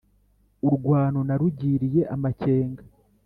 [0.67, 2.83] Urwano narugiriye amakenga,